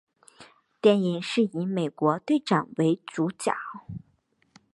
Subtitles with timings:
[0.81, 3.53] 电影是以美国队长为主角。